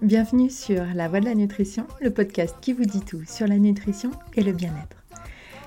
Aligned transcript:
Bienvenue 0.00 0.48
sur 0.48 0.84
La 0.94 1.08
Voix 1.08 1.20
de 1.20 1.26
la 1.26 1.34
Nutrition, 1.34 1.86
le 2.00 2.10
podcast 2.10 2.56
qui 2.60 2.72
vous 2.72 2.84
dit 2.84 3.00
tout 3.00 3.24
sur 3.26 3.46
la 3.46 3.58
nutrition 3.58 4.10
et 4.36 4.42
le 4.42 4.52
bien-être. 4.52 5.04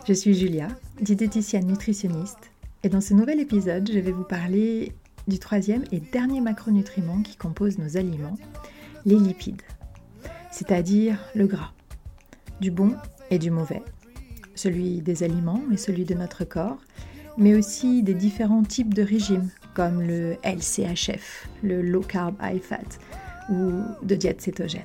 Je 0.08 0.14
suis 0.14 0.34
Julia, 0.34 0.68
diététicienne 1.00 1.68
nutritionniste, 1.68 2.52
et 2.84 2.90
dans 2.90 3.02
ce 3.02 3.14
nouvel 3.14 3.40
épisode, 3.40 3.88
je 3.92 4.00
vais 4.00 4.12
vous 4.12 4.24
parler 4.24 4.94
du 5.28 5.38
troisième 5.38 5.84
et 5.92 6.00
dernier 6.00 6.42
macronutriment 6.42 7.22
qui 7.22 7.36
compose 7.36 7.78
nos 7.78 7.98
aliments, 7.98 8.38
les 9.06 9.18
lipides, 9.18 9.62
c'est-à-dire 10.50 11.20
le 11.36 11.46
gras, 11.46 11.74
du 12.62 12.72
bon 12.72 12.96
et 13.30 13.38
du 13.38 13.52
mauvais, 13.52 13.84
celui 14.62 15.02
des 15.02 15.24
aliments 15.24 15.64
et 15.72 15.78
celui 15.78 16.06
de 16.06 16.14
notre 16.14 16.46
corps, 16.46 16.78
mais 17.38 17.56
aussi 17.56 18.04
des 18.04 18.14
différents 18.14 18.64
types 18.64 18.94
de 18.94 19.02
régimes 19.02 19.50
comme 19.74 20.02
le 20.02 20.38
LCHF, 20.44 21.48
le 21.64 21.82
Low 21.82 22.02
Carb 22.02 22.36
High 22.42 22.62
Fat, 22.62 23.00
ou 23.50 23.82
de 24.04 24.16
diète 24.16 24.42
cétogène. 24.42 24.82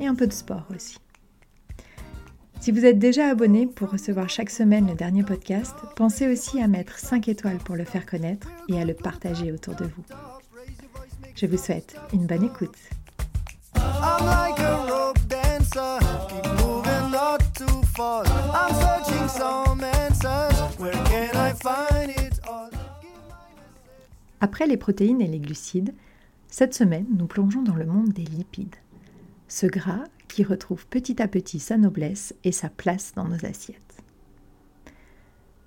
Et 0.00 0.06
un 0.06 0.14
peu 0.14 0.26
de 0.26 0.32
sport 0.32 0.66
aussi. 0.74 0.98
Si 2.60 2.72
vous 2.72 2.84
êtes 2.84 2.98
déjà 2.98 3.28
abonné 3.28 3.66
pour 3.66 3.90
recevoir 3.90 4.28
chaque 4.28 4.50
semaine 4.50 4.88
le 4.88 4.94
dernier 4.94 5.22
podcast, 5.22 5.74
pensez 5.94 6.26
aussi 6.26 6.60
à 6.60 6.66
mettre 6.66 6.98
5 6.98 7.28
étoiles 7.28 7.58
pour 7.58 7.76
le 7.76 7.84
faire 7.84 8.04
connaître 8.04 8.48
et 8.68 8.80
à 8.80 8.84
le 8.84 8.94
partager 8.94 9.52
autour 9.52 9.76
de 9.76 9.84
vous. 9.84 10.04
Je 11.36 11.46
vous 11.46 11.56
souhaite 11.56 11.96
une 12.12 12.26
bonne 12.26 12.44
écoute. 12.44 12.76
Après 24.40 24.66
les 24.66 24.76
protéines 24.78 25.20
et 25.20 25.26
les 25.26 25.38
glucides, 25.38 25.94
cette 26.48 26.72
semaine, 26.72 27.06
nous 27.10 27.26
plongeons 27.26 27.62
dans 27.62 27.74
le 27.74 27.84
monde 27.84 28.08
des 28.08 28.24
lipides. 28.24 28.76
Ce 29.46 29.66
gras 29.66 30.04
qui 30.28 30.44
retrouve 30.44 30.86
petit 30.86 31.20
à 31.20 31.28
petit 31.28 31.58
sa 31.58 31.76
noblesse 31.76 32.34
et 32.44 32.52
sa 32.52 32.70
place 32.70 33.12
dans 33.14 33.28
nos 33.28 33.44
assiettes. 33.44 34.02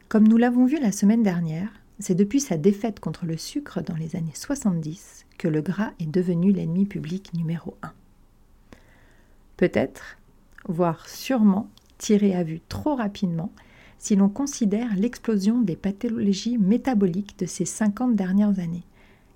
Comme 0.10 0.28
nous 0.28 0.38
l'avons 0.38 0.66
vu 0.66 0.80
la 0.80 0.92
semaine 0.92 1.24
dernière, 1.24 1.72
c'est 2.00 2.16
depuis 2.16 2.40
sa 2.40 2.58
défaite 2.58 3.00
contre 3.00 3.28
le 3.28 3.38
sucre 3.38 3.82
dans 3.82 3.96
les 3.96 4.16
années 4.16 4.34
70 4.34 5.28
que 5.38 5.48
le 5.48 5.62
gras 5.62 5.92
est 6.00 6.10
devenu 6.10 6.52
l'ennemi 6.52 6.86
public 6.88 7.34
numéro 7.36 7.78
un. 7.84 7.94
Peut-être, 9.58 10.18
voire 10.68 11.08
sûrement, 11.08 11.70
tiré 12.02 12.36
à 12.36 12.44
vue 12.44 12.62
trop 12.68 12.96
rapidement 12.96 13.52
si 14.00 14.16
l'on 14.16 14.28
considère 14.28 14.96
l'explosion 14.96 15.62
des 15.62 15.76
pathologies 15.76 16.58
métaboliques 16.58 17.38
de 17.38 17.46
ces 17.46 17.66
50 17.66 18.16
dernières 18.16 18.60
années, 18.60 18.84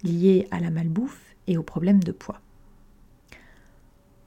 liées 0.04 0.48
à 0.50 0.60
la 0.60 0.72
malbouffe 0.72 1.36
et 1.46 1.58
aux 1.58 1.64
problèmes 1.64 2.04
de 2.04 2.12
poids. 2.12 2.42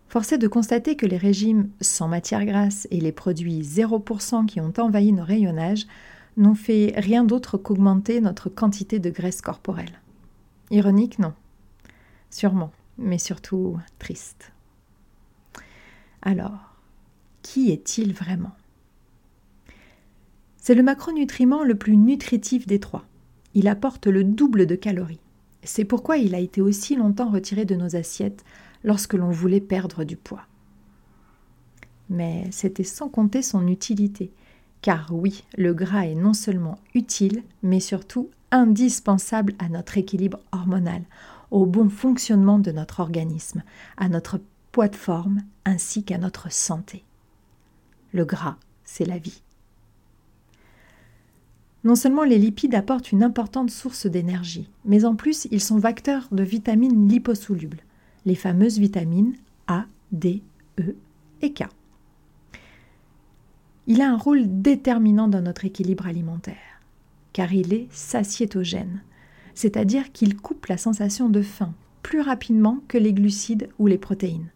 Force 0.09 0.33
est 0.33 0.39
de 0.39 0.47
constater 0.47 0.95
que 0.95 1.05
les 1.05 1.17
régimes 1.17 1.69
sans 1.81 2.07
matière 2.07 2.47
grasse 2.47 2.87
et 2.93 3.01
les 3.01 3.11
produits 3.11 3.61
0% 3.63 4.47
qui 4.47 4.61
ont 4.61 4.73
envahi 4.79 5.13
nos 5.13 5.25
rayonnages 5.25 5.87
n'ont 6.37 6.55
fait 6.55 6.95
rien 6.97 7.25
d'autre 7.25 7.59
qu'augmenter 7.59 8.21
notre 8.21 8.49
quantité 8.49 9.01
de 9.01 9.11
graisse 9.11 9.43
corporelle. 9.43 10.01
Ironique, 10.71 11.19
non? 11.19 11.35
Sûrement, 12.31 12.71
mais 12.97 13.19
surtout 13.19 13.77
triste. 13.99 14.53
Alors, 16.23 16.78
qui 17.51 17.71
est-il 17.71 18.13
vraiment? 18.13 18.53
C'est 20.59 20.75
le 20.75 20.83
macronutriment 20.83 21.65
le 21.65 21.77
plus 21.77 21.97
nutritif 21.97 22.67
des 22.67 22.79
trois. 22.79 23.07
Il 23.55 23.69
apporte 23.69 24.07
le 24.07 24.23
double 24.23 24.67
de 24.67 24.75
calories. 24.75 25.23
C'est 25.63 25.87
pourquoi 25.87 26.19
il 26.19 26.35
a 26.35 26.41
été 26.41 26.61
aussi 26.61 26.95
longtemps 26.95 27.31
retiré 27.31 27.65
de 27.65 27.75
nos 27.75 27.97
assiettes 27.97 28.45
lorsque 28.85 29.15
l'on 29.15 29.31
voulait 29.31 29.63
perdre 29.63 30.05
du 30.05 30.15
poids. 30.19 30.43
Mais 32.11 32.45
c'était 32.51 32.85
sans 32.85 33.09
compter 33.09 33.41
son 33.41 33.67
utilité, 33.67 34.31
car 34.83 35.09
oui, 35.11 35.45
le 35.57 35.73
gras 35.73 36.05
est 36.05 36.15
non 36.15 36.35
seulement 36.35 36.77
utile, 36.95 37.43
mais 37.63 37.81
surtout 37.81 38.29
indispensable 38.51 39.55
à 39.59 39.71
notre 39.71 39.97
équilibre 39.97 40.41
hormonal, 40.53 41.01
au 41.51 41.65
bon 41.65 41.89
fonctionnement 41.89 42.59
de 42.59 42.73
notre 42.73 43.01
organisme, 43.01 43.63
à 43.97 44.11
notre 44.11 44.39
poids 44.71 44.89
de 44.89 44.97
forme 44.97 45.41
ainsi 45.65 46.05
qu'à 46.05 46.19
notre 46.19 46.53
santé. 46.53 47.05
Le 48.13 48.25
gras, 48.25 48.57
c'est 48.85 49.05
la 49.05 49.19
vie. 49.19 49.43
Non 51.85 51.95
seulement 51.95 52.25
les 52.25 52.39
lipides 52.39 52.75
apportent 52.75 53.13
une 53.13 53.23
importante 53.23 53.71
source 53.71 54.07
d'énergie, 54.07 54.69
mais 54.85 55.05
en 55.05 55.15
plus 55.15 55.47
ils 55.51 55.61
sont 55.61 55.79
vecteurs 55.79 56.29
de 56.33 56.43
vitamines 56.43 57.09
liposolubles, 57.09 57.83
les 58.27 58.35
fameuses 58.35 58.79
vitamines 58.79 59.35
A, 59.69 59.85
D, 60.11 60.43
E 60.81 60.97
et 61.41 61.53
K. 61.53 61.65
Il 63.87 64.03
a 64.03 64.11
un 64.11 64.17
rôle 64.17 64.61
déterminant 64.61 65.29
dans 65.29 65.41
notre 65.41 65.65
équilibre 65.65 66.07
alimentaire, 66.07 66.83
car 67.33 67.53
il 67.53 67.73
est 67.73 67.89
satiétogène, 67.91 69.03
c'est-à-dire 69.55 70.13
qu'il 70.13 70.37
coupe 70.37 70.67
la 70.67 70.77
sensation 70.77 71.29
de 71.29 71.43
faim 71.43 71.73
plus 72.03 72.21
rapidement 72.21 72.81
que 72.89 72.99
les 72.99 73.13
glucides 73.13 73.69
ou 73.79 73.87
les 73.87 73.99
protéines. 73.99 74.51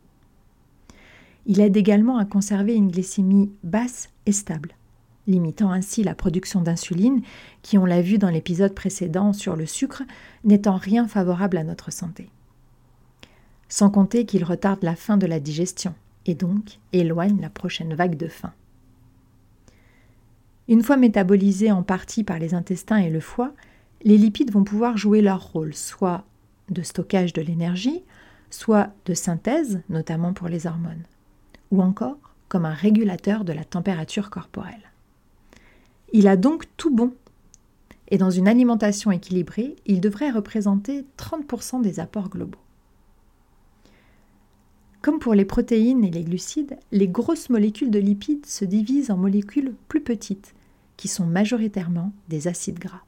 Il 1.46 1.60
aide 1.60 1.76
également 1.76 2.18
à 2.18 2.24
conserver 2.24 2.74
une 2.74 2.90
glycémie 2.90 3.50
basse 3.62 4.10
et 4.26 4.32
stable 4.32 4.74
limitant 5.26 5.70
ainsi 5.70 6.02
la 6.02 6.14
production 6.14 6.60
d'insuline, 6.60 7.22
qui, 7.62 7.78
on 7.78 7.84
l'a 7.84 8.02
vu 8.02 8.18
dans 8.18 8.30
l'épisode 8.30 8.74
précédent 8.74 9.32
sur 9.32 9.56
le 9.56 9.66
sucre, 9.66 10.02
n'est 10.44 10.68
en 10.68 10.76
rien 10.76 11.06
favorable 11.06 11.56
à 11.56 11.64
notre 11.64 11.92
santé. 11.92 12.28
Sans 13.68 13.90
compter 13.90 14.26
qu'il 14.26 14.44
retarde 14.44 14.82
la 14.82 14.96
fin 14.96 15.16
de 15.16 15.26
la 15.26 15.40
digestion 15.40 15.94
et 16.26 16.34
donc 16.34 16.78
éloigne 16.92 17.40
la 17.40 17.50
prochaine 17.50 17.94
vague 17.94 18.16
de 18.16 18.28
faim. 18.28 18.52
Une 20.68 20.82
fois 20.82 20.96
métabolisés 20.96 21.72
en 21.72 21.82
partie 21.82 22.24
par 22.24 22.38
les 22.38 22.54
intestins 22.54 22.98
et 22.98 23.10
le 23.10 23.20
foie, 23.20 23.52
les 24.04 24.18
lipides 24.18 24.52
vont 24.52 24.64
pouvoir 24.64 24.96
jouer 24.96 25.20
leur 25.20 25.52
rôle, 25.52 25.74
soit 25.74 26.24
de 26.70 26.82
stockage 26.82 27.32
de 27.32 27.42
l'énergie, 27.42 28.02
soit 28.50 28.90
de 29.06 29.14
synthèse, 29.14 29.80
notamment 29.88 30.32
pour 30.32 30.48
les 30.48 30.66
hormones, 30.66 31.02
ou 31.72 31.82
encore 31.82 32.18
comme 32.48 32.66
un 32.66 32.74
régulateur 32.74 33.44
de 33.44 33.52
la 33.52 33.64
température 33.64 34.30
corporelle. 34.30 34.92
Il 36.12 36.28
a 36.28 36.36
donc 36.36 36.66
tout 36.76 36.94
bon. 36.94 37.14
Et 38.08 38.18
dans 38.18 38.30
une 38.30 38.46
alimentation 38.46 39.10
équilibrée, 39.10 39.74
il 39.86 40.02
devrait 40.02 40.30
représenter 40.30 41.06
30% 41.16 41.80
des 41.80 41.98
apports 41.98 42.28
globaux. 42.28 42.58
Comme 45.00 45.18
pour 45.18 45.34
les 45.34 45.46
protéines 45.46 46.04
et 46.04 46.10
les 46.10 46.22
glucides, 46.22 46.78
les 46.92 47.08
grosses 47.08 47.48
molécules 47.48 47.90
de 47.90 47.98
lipides 47.98 48.46
se 48.46 48.66
divisent 48.66 49.10
en 49.10 49.16
molécules 49.16 49.74
plus 49.88 50.02
petites, 50.02 50.54
qui 50.98 51.08
sont 51.08 51.26
majoritairement 51.26 52.12
des 52.28 52.48
acides 52.48 52.78
gras. 52.78 53.02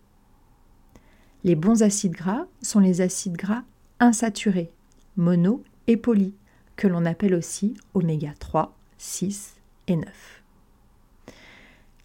Les 1.44 1.54
bons 1.54 1.82
acides 1.82 2.14
gras 2.14 2.46
sont 2.62 2.80
les 2.80 3.02
acides 3.02 3.36
gras 3.36 3.62
insaturés, 4.00 4.72
mono 5.16 5.62
et 5.86 5.98
poly, 5.98 6.32
que 6.76 6.86
l'on 6.86 7.04
appelle 7.04 7.34
aussi 7.34 7.74
oméga 7.94 8.32
3, 8.38 8.74
6 8.98 9.54
et 9.88 9.96
9. 9.96 10.42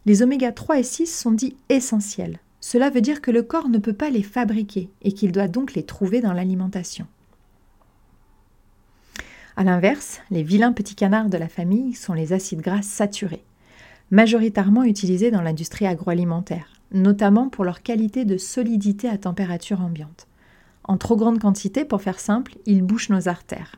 Les 0.06 0.22
oméga 0.22 0.52
3 0.52 0.80
et 0.80 0.84
6 0.84 1.07
sont 1.07 1.31
dits 1.31 1.56
essentiels. 1.69 2.40
Cela 2.62 2.90
veut 2.90 3.02
dire 3.02 3.22
que 3.22 3.31
le 3.31 3.44
corps 3.44 3.69
ne 3.69 3.78
peut 3.78 3.94
pas 3.94 4.09
les 4.09 4.24
fabriquer 4.24 4.90
et 5.02 5.12
qu'il 5.12 5.31
doit 5.31 5.47
donc 5.47 5.74
les 5.74 5.84
trouver 5.84 6.22
dans 6.22 6.34
l'alimentation. 6.34 7.08
A 9.56 9.63
l'inverse, 9.63 10.22
les 10.31 10.44
vilains 10.44 10.72
petits 10.72 10.96
canards 10.96 11.29
de 11.29 11.38
la 11.38 11.50
famille 11.50 11.94
sont 11.94 12.13
les 12.13 12.31
acides 12.34 12.62
gras 12.62 12.81
saturés, 12.81 13.44
majoritairement 14.09 14.84
utilisés 14.84 15.31
dans 15.31 15.41
l'industrie 15.41 15.85
agroalimentaire, 15.85 16.72
notamment 16.91 17.49
pour 17.49 17.66
leur 17.66 17.82
qualité 17.82 18.26
de 18.26 18.38
solidité 18.38 19.09
à 19.09 19.17
température 19.17 19.82
ambiante. 19.82 20.28
En 20.85 20.97
trop 20.97 21.17
grande 21.17 21.40
quantité, 21.40 21.85
pour 21.85 22.02
faire 22.02 22.20
simple, 22.20 22.55
ils 22.66 22.84
bouchent 22.84 23.09
nos 23.09 23.28
artères. 23.28 23.76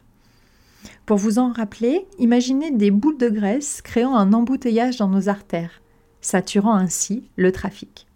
Pour 1.06 1.18
vous 1.18 1.40
en 1.40 1.52
rappeler, 1.52 2.06
imaginez 2.20 2.72
des 2.72 2.92
boules 2.92 3.18
de 3.18 3.30
graisse 3.30 3.82
créant 3.82 4.16
un 4.16 4.34
embouteillage 4.34 4.98
dans 4.98 5.10
nos 5.10 5.30
artères 5.30 5.82
saturant 6.22 6.76
ainsi 6.76 7.24
le 7.36 7.52
trafic. 7.52 8.08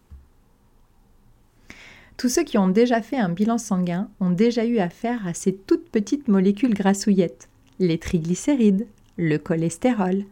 Tous 2.18 2.30
ceux 2.30 2.44
qui 2.44 2.58
ont 2.58 2.70
déjà 2.70 3.02
fait 3.02 3.18
un 3.18 3.30
bilan 3.30 3.58
sanguin 3.58 4.10
ont 4.22 4.30
déjà 4.30 4.64
eu 4.66 4.78
affaire 4.78 5.28
à 5.28 5.34
ces 5.34 5.54
toutes 5.54 5.90
petites 5.90 6.30
molécules 6.30 6.74
grassouillettes, 6.74 7.50
les 7.80 7.98
triglycérides, 7.98 8.88
le 9.18 9.38
cholestérol, 9.38 10.24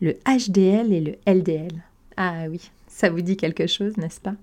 le 0.00 0.14
HDL 0.26 0.92
et 0.92 1.00
le 1.00 1.16
LDL. 1.26 1.82
Ah 2.16 2.44
oui, 2.48 2.70
ça 2.88 3.10
vous 3.10 3.20
dit 3.20 3.36
quelque 3.36 3.66
chose, 3.66 3.96
n'est-ce 3.98 4.20
pas? 4.20 4.34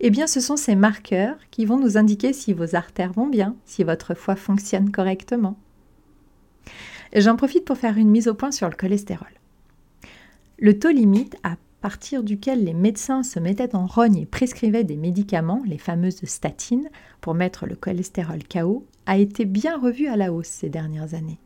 Eh 0.00 0.10
bien, 0.10 0.26
ce 0.26 0.40
sont 0.40 0.58
ces 0.58 0.74
marqueurs 0.74 1.38
qui 1.50 1.64
vont 1.64 1.78
nous 1.78 1.96
indiquer 1.96 2.34
si 2.34 2.52
vos 2.52 2.74
artères 2.74 3.14
vont 3.14 3.28
bien, 3.28 3.56
si 3.64 3.82
votre 3.82 4.14
foie 4.14 4.36
fonctionne 4.36 4.90
correctement. 4.90 5.56
J'en 7.14 7.36
profite 7.36 7.64
pour 7.64 7.78
faire 7.78 7.98
une 7.98 8.10
mise 8.10 8.28
au 8.28 8.34
point 8.34 8.50
sur 8.50 8.68
le 8.68 8.76
cholestérol. 8.76 9.28
Le 10.58 10.78
taux 10.78 10.90
limite 10.90 11.36
à 11.42 11.56
partir 11.80 12.22
duquel 12.22 12.64
les 12.64 12.74
médecins 12.74 13.22
se 13.22 13.38
mettaient 13.38 13.76
en 13.76 13.86
rogne 13.86 14.16
et 14.16 14.26
prescrivaient 14.26 14.84
des 14.84 14.96
médicaments, 14.96 15.62
les 15.66 15.78
fameuses 15.78 16.24
statines, 16.24 16.88
pour 17.20 17.34
mettre 17.34 17.66
le 17.66 17.76
cholestérol 17.76 18.40
KO, 18.42 18.84
a 19.06 19.18
été 19.18 19.44
bien 19.44 19.78
revu 19.78 20.08
à 20.08 20.16
la 20.16 20.32
hausse 20.32 20.48
ces 20.48 20.68
dernières 20.68 21.14
années. 21.14 21.38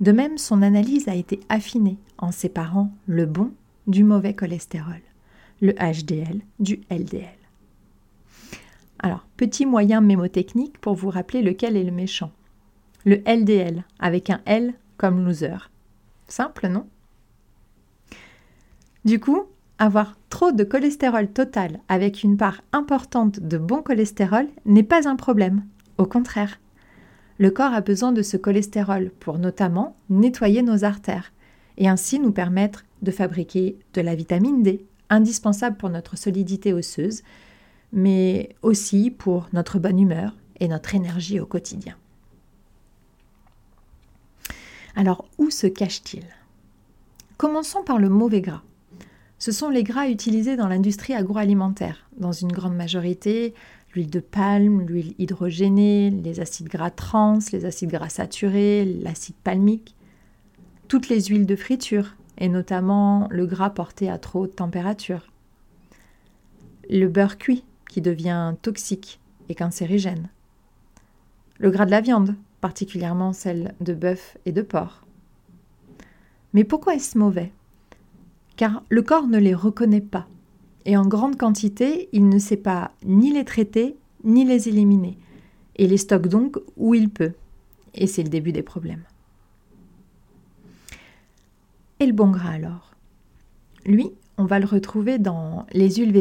De 0.00 0.12
même, 0.12 0.38
son 0.38 0.62
analyse 0.62 1.08
a 1.08 1.14
été 1.14 1.40
affinée 1.48 1.98
en 2.18 2.30
séparant 2.30 2.92
le 3.06 3.26
bon 3.26 3.52
du 3.86 4.04
mauvais 4.04 4.34
cholestérol, 4.34 5.00
le 5.60 5.72
HDL 5.72 6.40
du 6.60 6.80
LDL. 6.90 7.38
Alors, 9.00 9.26
petit 9.36 9.64
moyen 9.64 10.00
mémotechnique 10.00 10.78
pour 10.78 10.94
vous 10.94 11.10
rappeler 11.10 11.42
lequel 11.42 11.76
est 11.76 11.84
le 11.84 11.92
méchant. 11.92 12.32
Le 13.04 13.16
LDL, 13.26 13.84
avec 13.98 14.30
un 14.30 14.40
L 14.44 14.74
comme 14.96 15.24
loser. 15.24 15.70
Simple, 16.26 16.68
non? 16.68 16.86
Du 19.04 19.20
coup, 19.20 19.44
avoir 19.78 20.18
trop 20.28 20.52
de 20.52 20.64
cholestérol 20.64 21.28
total 21.28 21.78
avec 21.88 22.22
une 22.24 22.36
part 22.36 22.62
importante 22.72 23.40
de 23.40 23.56
bon 23.56 23.80
cholestérol 23.82 24.48
n'est 24.66 24.82
pas 24.82 25.08
un 25.08 25.16
problème. 25.16 25.64
Au 25.98 26.04
contraire, 26.04 26.58
le 27.38 27.50
corps 27.50 27.72
a 27.72 27.80
besoin 27.80 28.12
de 28.12 28.22
ce 28.22 28.36
cholestérol 28.36 29.10
pour 29.20 29.38
notamment 29.38 29.96
nettoyer 30.10 30.62
nos 30.62 30.84
artères 30.84 31.32
et 31.76 31.88
ainsi 31.88 32.18
nous 32.18 32.32
permettre 32.32 32.84
de 33.02 33.12
fabriquer 33.12 33.78
de 33.94 34.00
la 34.00 34.16
vitamine 34.16 34.64
D, 34.64 34.84
indispensable 35.08 35.76
pour 35.76 35.90
notre 35.90 36.18
solidité 36.18 36.72
osseuse, 36.72 37.22
mais 37.92 38.56
aussi 38.62 39.12
pour 39.12 39.48
notre 39.52 39.78
bonne 39.78 40.00
humeur 40.00 40.36
et 40.58 40.66
notre 40.66 40.96
énergie 40.96 41.38
au 41.38 41.46
quotidien. 41.46 41.94
Alors 44.98 45.26
où 45.38 45.48
se 45.48 45.68
cache-t-il? 45.68 46.24
Commençons 47.36 47.84
par 47.84 47.98
le 47.98 48.08
mauvais 48.08 48.40
gras. 48.40 48.64
Ce 49.38 49.52
sont 49.52 49.68
les 49.68 49.84
gras 49.84 50.08
utilisés 50.08 50.56
dans 50.56 50.66
l'industrie 50.66 51.14
agroalimentaire, 51.14 52.08
dans 52.16 52.32
une 52.32 52.50
grande 52.50 52.74
majorité 52.74 53.54
l'huile 53.94 54.10
de 54.10 54.18
palme, 54.18 54.80
l'huile 54.82 55.14
hydrogénée, 55.20 56.10
les 56.10 56.40
acides 56.40 56.66
gras 56.66 56.90
trans, 56.90 57.38
les 57.52 57.64
acides 57.64 57.92
gras 57.92 58.08
saturés, 58.08 58.84
l'acide 58.84 59.36
palmique, 59.36 59.94
toutes 60.88 61.08
les 61.08 61.26
huiles 61.26 61.46
de 61.46 61.54
friture, 61.54 62.16
et 62.36 62.48
notamment 62.48 63.28
le 63.30 63.46
gras 63.46 63.70
porté 63.70 64.10
à 64.10 64.18
trop 64.18 64.40
haute 64.40 64.56
température. 64.56 65.30
Le 66.90 67.06
beurre 67.06 67.38
cuit, 67.38 67.62
qui 67.88 68.00
devient 68.00 68.54
toxique 68.62 69.20
et 69.48 69.54
cancérigène. 69.54 70.28
Le 71.58 71.70
gras 71.70 71.86
de 71.86 71.92
la 71.92 72.00
viande, 72.00 72.34
particulièrement 72.60 73.32
celle 73.32 73.74
de 73.80 73.94
bœuf 73.94 74.36
et 74.46 74.52
de 74.52 74.62
porc. 74.62 75.04
Mais 76.52 76.64
pourquoi 76.64 76.94
est-ce 76.94 77.18
mauvais? 77.18 77.52
Car 78.56 78.82
le 78.88 79.02
corps 79.02 79.26
ne 79.26 79.38
les 79.38 79.54
reconnaît 79.54 80.00
pas 80.00 80.26
et 80.88 80.96
en 80.96 81.06
grande 81.06 81.36
quantité, 81.36 82.08
il 82.12 82.30
ne 82.30 82.38
sait 82.38 82.56
pas 82.56 82.92
ni 83.04 83.30
les 83.30 83.44
traiter 83.44 83.96
ni 84.24 84.44
les 84.46 84.70
éliminer, 84.70 85.18
et 85.76 85.86
les 85.86 85.98
stocke 85.98 86.28
donc 86.28 86.56
où 86.78 86.94
il 86.94 87.10
peut. 87.10 87.32
Et 87.94 88.06
c'est 88.06 88.22
le 88.22 88.30
début 88.30 88.52
des 88.52 88.62
problèmes. 88.62 89.04
Et 92.00 92.06
le 92.06 92.14
bon 92.14 92.30
gras 92.30 92.52
alors? 92.52 92.94
Lui, 93.84 94.10
on 94.38 94.44
va 94.44 94.58
le 94.58 94.66
retrouver 94.66 95.18
dans 95.18 95.66
les 95.72 95.96
huiles 95.96 96.12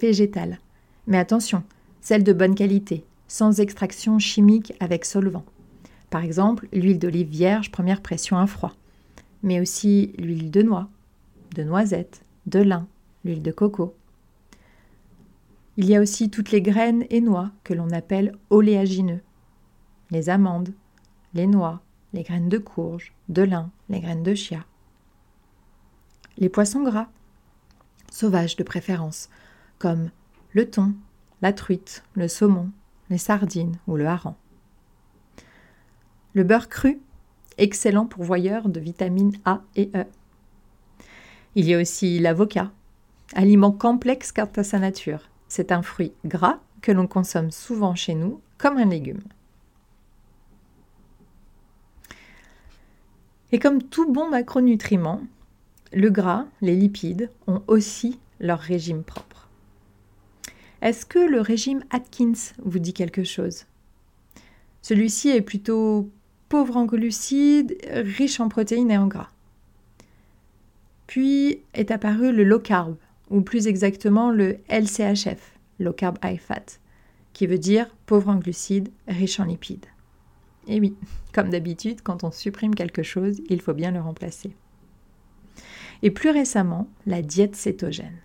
végétales. 0.00 0.58
Mais 1.06 1.18
attention, 1.18 1.62
celles 2.00 2.24
de 2.24 2.32
bonne 2.32 2.56
qualité, 2.56 3.04
sans 3.28 3.60
extraction 3.60 4.18
chimique 4.18 4.74
avec 4.80 5.04
solvant. 5.04 5.44
Par 6.10 6.22
exemple, 6.22 6.68
l'huile 6.72 6.98
d'olive 6.98 7.28
vierge 7.28 7.70
première 7.70 8.00
pression 8.00 8.38
à 8.38 8.46
froid, 8.46 8.74
mais 9.42 9.60
aussi 9.60 10.12
l'huile 10.18 10.50
de 10.50 10.62
noix, 10.62 10.88
de 11.54 11.62
noisette, 11.62 12.22
de 12.46 12.60
lin, 12.60 12.86
l'huile 13.24 13.42
de 13.42 13.52
coco. 13.52 13.94
Il 15.76 15.86
y 15.86 15.96
a 15.96 16.00
aussi 16.00 16.30
toutes 16.30 16.52
les 16.52 16.62
graines 16.62 17.04
et 17.10 17.20
noix 17.20 17.50
que 17.64 17.74
l'on 17.74 17.90
appelle 17.90 18.32
oléagineux. 18.50 19.20
Les 20.10 20.30
amandes, 20.30 20.72
les 21.34 21.46
noix, 21.46 21.82
les 22.12 22.22
graines 22.22 22.48
de 22.48 22.58
courge, 22.58 23.12
de 23.28 23.42
lin, 23.42 23.70
les 23.88 24.00
graines 24.00 24.22
de 24.22 24.34
chia. 24.34 24.64
Les 26.38 26.48
poissons 26.48 26.82
gras, 26.82 27.08
sauvages 28.10 28.56
de 28.56 28.62
préférence, 28.62 29.28
comme 29.78 30.10
le 30.52 30.70
thon, 30.70 30.94
la 31.42 31.52
truite, 31.52 32.04
le 32.14 32.28
saumon, 32.28 32.70
les 33.10 33.18
sardines 33.18 33.78
ou 33.86 33.96
le 33.96 34.06
hareng. 34.06 34.36
Le 36.36 36.44
beurre 36.44 36.68
cru, 36.68 37.00
excellent 37.56 38.04
pourvoyeur 38.04 38.68
de 38.68 38.78
vitamines 38.78 39.32
A 39.46 39.62
et 39.74 39.88
E. 39.94 40.04
Il 41.54 41.64
y 41.64 41.72
a 41.72 41.80
aussi 41.80 42.18
l'avocat, 42.18 42.70
aliment 43.32 43.72
complexe 43.72 44.32
quant 44.32 44.50
à 44.56 44.62
sa 44.62 44.78
nature, 44.78 45.30
c'est 45.48 45.72
un 45.72 45.80
fruit 45.80 46.12
gras 46.26 46.60
que 46.82 46.92
l'on 46.92 47.06
consomme 47.06 47.50
souvent 47.50 47.94
chez 47.94 48.14
nous 48.14 48.42
comme 48.58 48.76
un 48.76 48.84
légume. 48.84 49.22
Et 53.50 53.58
comme 53.58 53.82
tout 53.82 54.12
bon 54.12 54.28
macronutriment, 54.28 55.22
le 55.94 56.10
gras, 56.10 56.44
les 56.60 56.76
lipides 56.76 57.30
ont 57.46 57.62
aussi 57.66 58.20
leur 58.40 58.58
régime 58.58 59.04
propre. 59.04 59.48
Est-ce 60.82 61.06
que 61.06 61.18
le 61.18 61.40
régime 61.40 61.82
Atkins 61.88 62.52
vous 62.62 62.78
dit 62.78 62.92
quelque 62.92 63.24
chose? 63.24 63.64
Celui-ci 64.82 65.30
est 65.30 65.40
plutôt 65.40 66.10
pauvre 66.48 66.76
en 66.76 66.84
glucides, 66.84 67.76
riche 67.90 68.40
en 68.40 68.48
protéines 68.48 68.90
et 68.90 68.98
en 68.98 69.06
gras. 69.06 69.30
Puis 71.06 71.60
est 71.74 71.90
apparu 71.90 72.32
le 72.32 72.44
low 72.44 72.58
carb, 72.58 72.96
ou 73.30 73.40
plus 73.40 73.66
exactement 73.66 74.30
le 74.30 74.58
LCHF, 74.68 75.58
Low 75.78 75.92
Carb 75.92 76.18
High 76.24 76.40
Fat, 76.40 76.78
qui 77.32 77.46
veut 77.46 77.58
dire 77.58 77.88
pauvre 78.06 78.28
en 78.28 78.36
glucides, 78.36 78.90
riche 79.08 79.40
en 79.40 79.44
lipides. 79.44 79.86
Et 80.68 80.80
oui, 80.80 80.94
comme 81.32 81.50
d'habitude, 81.50 82.02
quand 82.02 82.24
on 82.24 82.30
supprime 82.30 82.74
quelque 82.74 83.02
chose, 83.02 83.40
il 83.48 83.60
faut 83.60 83.74
bien 83.74 83.90
le 83.90 84.00
remplacer. 84.00 84.54
Et 86.02 86.10
plus 86.10 86.30
récemment, 86.30 86.88
la 87.06 87.22
diète 87.22 87.56
cétogène. 87.56 88.18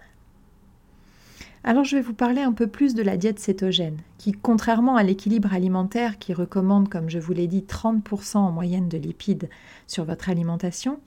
Alors 1.63 1.83
je 1.83 1.95
vais 1.95 2.01
vous 2.01 2.15
parler 2.15 2.41
un 2.41 2.53
peu 2.53 2.65
plus 2.65 2.95
de 2.95 3.03
la 3.03 3.17
diète 3.17 3.39
cétogène, 3.39 3.99
qui, 4.17 4.31
contrairement 4.31 4.95
à 4.95 5.03
l'équilibre 5.03 5.53
alimentaire 5.53 6.17
qui 6.17 6.33
recommande, 6.33 6.89
comme 6.89 7.09
je 7.09 7.19
vous 7.19 7.33
l'ai 7.33 7.47
dit, 7.47 7.63
30% 7.67 8.37
en 8.37 8.51
moyenne 8.51 8.89
de 8.89 8.97
lipides 8.97 9.49
sur 9.85 10.03
votre 10.03 10.29
alimentation, 10.29 10.99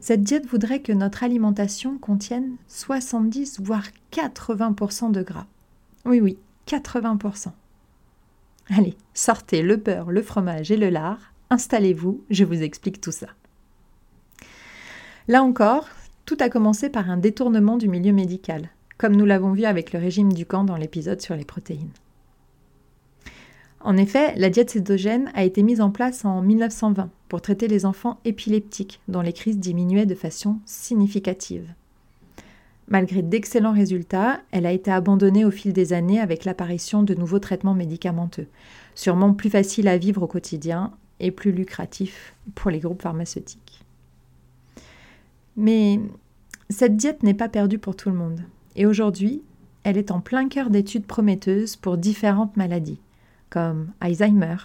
cette 0.00 0.22
diète 0.22 0.46
voudrait 0.46 0.80
que 0.80 0.92
notre 0.92 1.24
alimentation 1.24 1.98
contienne 1.98 2.56
70 2.68 3.60
voire 3.60 3.86
80% 4.12 5.12
de 5.12 5.22
gras. 5.22 5.46
Oui, 6.06 6.20
oui, 6.20 6.38
80%. 6.66 7.48
Allez, 8.70 8.96
sortez 9.12 9.62
le 9.62 9.76
beurre, 9.76 10.10
le 10.10 10.22
fromage 10.22 10.70
et 10.70 10.78
le 10.78 10.88
lard, 10.88 11.32
installez-vous, 11.50 12.22
je 12.30 12.44
vous 12.44 12.62
explique 12.62 13.00
tout 13.00 13.12
ça. 13.12 13.28
Là 15.28 15.42
encore, 15.42 15.88
tout 16.24 16.36
a 16.40 16.48
commencé 16.48 16.88
par 16.88 17.10
un 17.10 17.18
détournement 17.18 17.76
du 17.76 17.88
milieu 17.88 18.12
médical, 18.12 18.70
comme 19.04 19.16
nous 19.16 19.26
l'avons 19.26 19.52
vu 19.52 19.66
avec 19.66 19.92
le 19.92 19.98
régime 19.98 20.32
du 20.32 20.46
camp 20.46 20.64
dans 20.64 20.78
l'épisode 20.78 21.20
sur 21.20 21.36
les 21.36 21.44
protéines. 21.44 21.90
En 23.80 23.98
effet, 23.98 24.32
la 24.36 24.48
diète 24.48 24.70
cétogène 24.70 25.30
a 25.34 25.44
été 25.44 25.62
mise 25.62 25.82
en 25.82 25.90
place 25.90 26.24
en 26.24 26.40
1920 26.40 27.10
pour 27.28 27.42
traiter 27.42 27.68
les 27.68 27.84
enfants 27.84 28.18
épileptiques 28.24 29.02
dont 29.08 29.20
les 29.20 29.34
crises 29.34 29.58
diminuaient 29.58 30.06
de 30.06 30.14
façon 30.14 30.56
significative. 30.64 31.68
Malgré 32.88 33.20
d'excellents 33.20 33.74
résultats, 33.74 34.40
elle 34.52 34.64
a 34.64 34.72
été 34.72 34.90
abandonnée 34.90 35.44
au 35.44 35.50
fil 35.50 35.74
des 35.74 35.92
années 35.92 36.18
avec 36.18 36.46
l'apparition 36.46 37.02
de 37.02 37.12
nouveaux 37.12 37.40
traitements 37.40 37.74
médicamenteux, 37.74 38.46
sûrement 38.94 39.34
plus 39.34 39.50
faciles 39.50 39.88
à 39.88 39.98
vivre 39.98 40.22
au 40.22 40.26
quotidien 40.26 40.94
et 41.20 41.30
plus 41.30 41.52
lucratifs 41.52 42.32
pour 42.54 42.70
les 42.70 42.80
groupes 42.80 43.02
pharmaceutiques. 43.02 43.84
Mais 45.58 46.00
cette 46.70 46.96
diète 46.96 47.22
n'est 47.22 47.34
pas 47.34 47.50
perdue 47.50 47.78
pour 47.78 47.96
tout 47.96 48.08
le 48.08 48.16
monde, 48.16 48.40
et 48.76 48.86
aujourd'hui, 48.86 49.42
elle 49.82 49.98
est 49.98 50.10
en 50.10 50.20
plein 50.20 50.48
cœur 50.48 50.70
d'études 50.70 51.06
prometteuses 51.06 51.76
pour 51.76 51.96
différentes 51.96 52.56
maladies 52.56 53.00
comme 53.54 53.92
Alzheimer, 54.00 54.56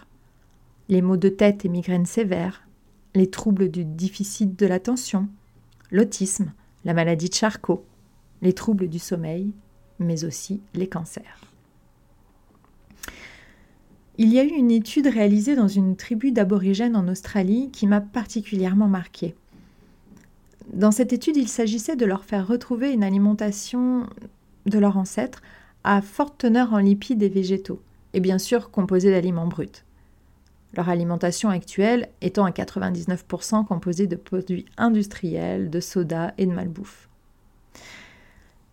les 0.87 1.03
maux 1.03 1.15
de 1.15 1.29
tête 1.29 1.63
et 1.63 1.69
migraines 1.69 2.07
sévères, 2.07 2.67
les 3.13 3.29
troubles 3.29 3.69
du 3.69 3.85
déficit 3.85 4.57
de 4.57 4.65
l'attention, 4.65 5.27
l'autisme, 5.91 6.53
la 6.85 6.95
maladie 6.95 7.29
de 7.29 7.35
Charcot, 7.35 7.85
les 8.41 8.53
troubles 8.53 8.89
du 8.89 8.97
sommeil, 8.97 9.51
mais 9.99 10.23
aussi 10.25 10.61
les 10.73 10.87
cancers. 10.87 11.39
Il 14.17 14.33
y 14.33 14.39
a 14.39 14.43
eu 14.43 14.49
une 14.49 14.71
étude 14.71 15.05
réalisée 15.05 15.55
dans 15.55 15.67
une 15.67 15.95
tribu 15.95 16.31
d'aborigènes 16.31 16.95
en 16.95 17.07
Australie 17.07 17.69
qui 17.71 17.85
m'a 17.85 18.01
particulièrement 18.01 18.87
marquée. 18.87 19.35
Dans 20.73 20.91
cette 20.91 21.13
étude, 21.13 21.37
il 21.37 21.47
s'agissait 21.47 21.95
de 21.95 22.05
leur 22.05 22.23
faire 22.23 22.47
retrouver 22.47 22.91
une 22.91 23.03
alimentation 23.03 24.05
de 24.65 24.79
leur 24.79 24.97
ancêtre 24.97 25.41
à 25.83 26.01
forte 26.01 26.37
teneur 26.37 26.73
en 26.73 26.77
lipides 26.77 27.23
et 27.23 27.29
végétaux 27.29 27.81
et 28.13 28.19
bien 28.19 28.37
sûr 28.37 28.69
composés 28.69 29.11
d'aliments 29.11 29.47
bruts. 29.47 29.83
Leur 30.75 30.89
alimentation 30.89 31.49
actuelle 31.49 32.09
étant 32.21 32.45
à 32.45 32.51
99% 32.51 33.65
composée 33.65 34.05
de 34.05 34.15
produits 34.15 34.65
industriels, 34.77 35.71
de 35.71 35.79
soda 35.79 36.33
et 36.37 36.45
de 36.45 36.51
malbouffe. 36.51 37.09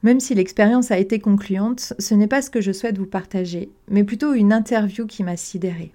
Même 0.02 0.20
si 0.20 0.34
l'expérience 0.34 0.90
a 0.90 0.98
été 0.98 1.18
concluante, 1.18 1.94
ce 1.98 2.14
n'est 2.14 2.26
pas 2.26 2.42
ce 2.42 2.50
que 2.50 2.60
je 2.60 2.72
souhaite 2.72 2.98
vous 2.98 3.06
partager, 3.06 3.70
mais 3.88 4.04
plutôt 4.04 4.34
une 4.34 4.52
interview 4.52 5.06
qui 5.06 5.24
m'a 5.24 5.36
sidérée. 5.36 5.92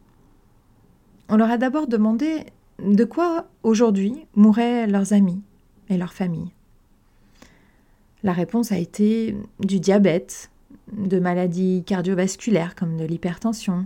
On 1.30 1.38
leur 1.38 1.52
a 1.52 1.58
d'abord 1.58 1.88
demandé 1.88 2.46
de 2.84 3.04
quoi 3.04 3.48
aujourd'hui 3.62 4.26
mouraient 4.36 4.88
leurs 4.88 5.14
amis 5.14 5.42
et 5.92 5.98
leurs 5.98 6.14
familles. 6.14 6.52
La 8.24 8.34
réponse 8.34 8.72
a 8.72 8.78
été 8.78 9.36
du 9.60 9.80
diabète, 9.80 10.50
de 10.92 11.20
maladies 11.20 11.84
cardiovasculaires 11.86 12.76
comme 12.76 12.98
de 12.98 13.06
l'hypertension, 13.06 13.86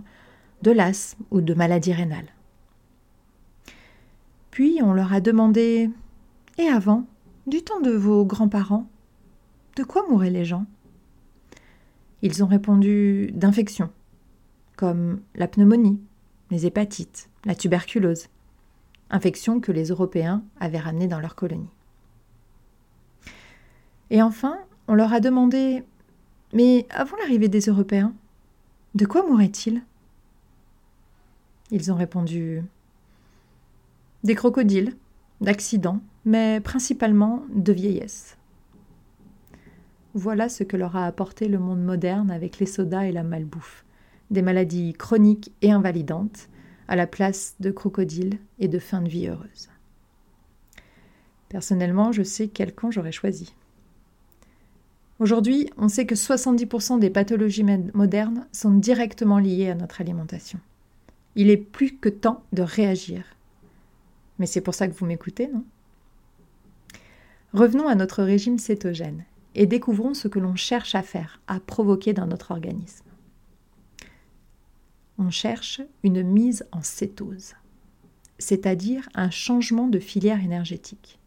de 0.62 0.70
l'asthme 0.70 1.24
ou 1.30 1.40
de 1.40 1.54
maladies 1.54 1.92
rénales. 1.92 2.32
Puis 4.50 4.78
on 4.82 4.92
leur 4.92 5.12
a 5.12 5.20
demandé 5.20 5.90
Et 6.58 6.66
avant, 6.68 7.06
du 7.46 7.62
temps 7.62 7.80
de 7.80 7.90
vos 7.90 8.24
grands-parents, 8.24 8.88
de 9.76 9.82
quoi 9.82 10.06
mouraient 10.08 10.30
les 10.30 10.44
gens? 10.44 10.64
Ils 12.22 12.42
ont 12.42 12.46
répondu 12.46 13.30
d'infections, 13.34 13.90
comme 14.76 15.20
la 15.34 15.48
pneumonie, 15.48 16.00
les 16.50 16.64
hépatites, 16.64 17.28
la 17.44 17.54
tuberculose, 17.54 18.28
infections 19.10 19.60
que 19.60 19.72
les 19.72 19.88
Européens 19.88 20.42
avaient 20.58 20.78
ramenées 20.78 21.08
dans 21.08 21.20
leur 21.20 21.34
colonie. 21.34 21.68
Et 24.10 24.22
enfin, 24.22 24.58
on 24.88 24.94
leur 24.94 25.12
a 25.12 25.20
demandé 25.20 25.82
Mais 26.52 26.86
avant 26.90 27.16
l'arrivée 27.18 27.48
des 27.48 27.60
Européens, 27.60 28.14
de 28.94 29.04
quoi 29.06 29.26
mouraient-ils? 29.26 29.82
Ils 31.70 31.90
ont 31.90 31.96
répondu 31.96 32.62
Des 34.24 34.34
crocodiles, 34.34 34.94
d'accidents, 35.40 36.00
mais 36.24 36.60
principalement 36.60 37.44
de 37.54 37.72
vieillesse. 37.72 38.36
Voilà 40.14 40.48
ce 40.48 40.64
que 40.64 40.76
leur 40.76 40.96
a 40.96 41.04
apporté 41.06 41.48
le 41.48 41.58
monde 41.58 41.82
moderne 41.82 42.30
avec 42.30 42.58
les 42.58 42.66
sodas 42.66 43.04
et 43.04 43.12
la 43.12 43.22
malbouffe, 43.22 43.84
des 44.30 44.42
maladies 44.42 44.94
chroniques 44.94 45.52
et 45.60 45.72
invalidantes, 45.72 46.48
à 46.88 46.96
la 46.96 47.06
place 47.06 47.56
de 47.60 47.70
crocodiles 47.70 48.38
et 48.58 48.68
de 48.68 48.78
fin 48.78 49.02
de 49.02 49.08
vie 49.08 49.26
heureuse. 49.26 49.68
Personnellement, 51.48 52.12
je 52.12 52.22
sais 52.22 52.48
quel 52.48 52.74
camp 52.74 52.90
j'aurais 52.90 53.12
choisi. 53.12 53.54
Aujourd'hui, 55.18 55.70
on 55.78 55.88
sait 55.88 56.04
que 56.04 56.14
70% 56.14 56.98
des 56.98 57.08
pathologies 57.08 57.64
modernes 57.94 58.46
sont 58.52 58.72
directement 58.72 59.38
liées 59.38 59.70
à 59.70 59.74
notre 59.74 60.02
alimentation. 60.02 60.60
Il 61.36 61.48
est 61.48 61.56
plus 61.56 61.96
que 61.96 62.10
temps 62.10 62.42
de 62.52 62.62
réagir. 62.62 63.24
Mais 64.38 64.46
c'est 64.46 64.60
pour 64.60 64.74
ça 64.74 64.88
que 64.88 64.94
vous 64.94 65.06
m'écoutez, 65.06 65.48
non? 65.48 65.64
Revenons 67.54 67.88
à 67.88 67.94
notre 67.94 68.22
régime 68.22 68.58
cétogène 68.58 69.24
et 69.54 69.64
découvrons 69.64 70.12
ce 70.12 70.28
que 70.28 70.38
l'on 70.38 70.56
cherche 70.56 70.94
à 70.94 71.02
faire, 71.02 71.40
à 71.46 71.60
provoquer 71.60 72.12
dans 72.12 72.26
notre 72.26 72.50
organisme. 72.50 73.06
On 75.18 75.30
cherche 75.30 75.80
une 76.02 76.22
mise 76.22 76.66
en 76.72 76.82
cétose, 76.82 77.54
c'est-à-dire 78.38 79.08
un 79.14 79.30
changement 79.30 79.88
de 79.88 79.98
filière 79.98 80.44
énergétique. 80.44 81.18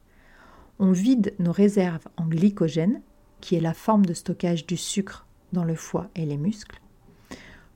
On 0.77 0.91
vide 0.91 1.33
nos 1.39 1.51
réserves 1.51 2.07
en 2.17 2.27
glycogène 2.27 3.01
qui 3.41 3.55
est 3.55 3.61
la 3.61 3.73
forme 3.73 4.05
de 4.05 4.13
stockage 4.13 4.65
du 4.65 4.77
sucre 4.77 5.25
dans 5.53 5.63
le 5.63 5.75
foie 5.75 6.09
et 6.15 6.25
les 6.25 6.37
muscles, 6.37 6.81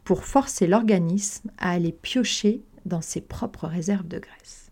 pour 0.04 0.24
forcer 0.24 0.68
l'organisme 0.68 1.50
à 1.58 1.72
aller 1.72 1.92
piocher 1.92 2.62
dans 2.86 3.02
ses 3.02 3.22
propres 3.22 3.68
réserves 3.68 4.08
de 4.08 4.20
graisse. 4.20 4.72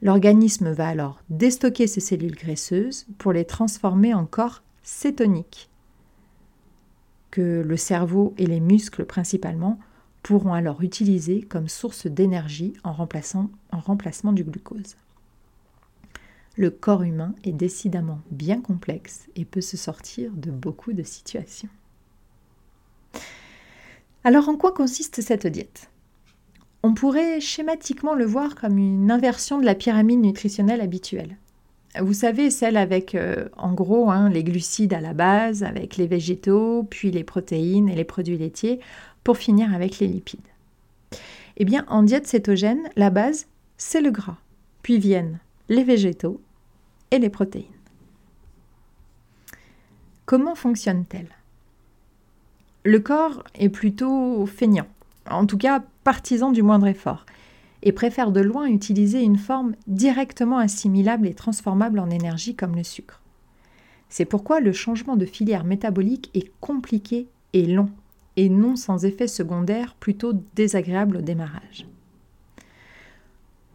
L'organisme 0.00 0.70
va 0.70 0.88
alors 0.88 1.20
déstocker 1.28 1.86
ces 1.86 2.00
cellules 2.00 2.36
graisseuses 2.36 3.06
pour 3.18 3.32
les 3.32 3.44
transformer 3.44 4.14
en 4.14 4.26
corps 4.26 4.62
cétoniques, 4.82 5.68
que 7.30 7.62
le 7.66 7.76
cerveau 7.76 8.32
et 8.38 8.46
les 8.46 8.60
muscles 8.60 9.04
principalement 9.04 9.78
pourront 10.22 10.54
alors 10.54 10.82
utiliser 10.82 11.42
comme 11.42 11.68
source 11.68 12.06
d'énergie 12.06 12.74
en, 12.84 12.90
en 12.90 13.80
remplacement 13.80 14.32
du 14.32 14.44
glucose 14.44 14.96
le 16.58 16.70
corps 16.70 17.04
humain 17.04 17.34
est 17.44 17.52
décidément 17.52 18.18
bien 18.32 18.60
complexe 18.60 19.28
et 19.36 19.44
peut 19.44 19.60
se 19.60 19.76
sortir 19.76 20.32
de 20.32 20.50
beaucoup 20.50 20.92
de 20.92 21.04
situations. 21.04 21.68
Alors 24.24 24.48
en 24.48 24.56
quoi 24.56 24.72
consiste 24.72 25.20
cette 25.20 25.46
diète? 25.46 25.88
On 26.82 26.94
pourrait 26.94 27.40
schématiquement 27.40 28.14
le 28.14 28.24
voir 28.24 28.56
comme 28.56 28.76
une 28.76 29.10
inversion 29.12 29.60
de 29.60 29.64
la 29.64 29.76
pyramide 29.76 30.18
nutritionnelle 30.18 30.80
habituelle. 30.80 31.36
Vous 32.00 32.12
savez, 32.12 32.50
celle 32.50 32.76
avec 32.76 33.14
euh, 33.14 33.48
en 33.56 33.72
gros 33.72 34.10
hein, 34.10 34.28
les 34.28 34.42
glucides 34.42 34.94
à 34.94 35.00
la 35.00 35.14
base, 35.14 35.62
avec 35.62 35.96
les 35.96 36.08
végétaux, 36.08 36.84
puis 36.90 37.12
les 37.12 37.24
protéines 37.24 37.88
et 37.88 37.94
les 37.94 38.04
produits 38.04 38.36
laitiers, 38.36 38.80
pour 39.22 39.36
finir 39.36 39.72
avec 39.72 40.00
les 40.00 40.08
lipides. 40.08 40.40
Eh 41.56 41.64
bien, 41.64 41.84
en 41.88 42.02
diète 42.02 42.26
cétogène, 42.26 42.90
la 42.96 43.10
base, 43.10 43.46
c'est 43.76 44.00
le 44.00 44.10
gras. 44.10 44.38
Puis 44.82 44.98
viennent 44.98 45.38
les 45.68 45.84
végétaux 45.84 46.40
et 47.10 47.18
les 47.18 47.30
protéines. 47.30 47.64
Comment 50.26 50.54
fonctionne-t-elle? 50.54 51.34
Le 52.84 53.00
corps 53.00 53.44
est 53.54 53.68
plutôt 53.68 54.46
feignant, 54.46 54.86
en 55.30 55.46
tout 55.46 55.58
cas 55.58 55.82
partisan 56.04 56.52
du 56.52 56.62
moindre 56.62 56.86
effort, 56.86 57.26
et 57.82 57.92
préfère 57.92 58.32
de 58.32 58.40
loin 58.40 58.66
utiliser 58.66 59.22
une 59.22 59.38
forme 59.38 59.74
directement 59.86 60.58
assimilable 60.58 61.26
et 61.26 61.34
transformable 61.34 61.98
en 61.98 62.10
énergie 62.10 62.54
comme 62.54 62.76
le 62.76 62.84
sucre. 62.84 63.22
C'est 64.08 64.24
pourquoi 64.24 64.60
le 64.60 64.72
changement 64.72 65.16
de 65.16 65.26
filière 65.26 65.64
métabolique 65.64 66.30
est 66.34 66.50
compliqué 66.60 67.28
et 67.52 67.66
long, 67.66 67.90
et 68.36 68.48
non 68.48 68.76
sans 68.76 69.04
effet 69.04 69.28
secondaire 69.28 69.94
plutôt 69.94 70.32
désagréable 70.54 71.18
au 71.18 71.20
démarrage. 71.20 71.86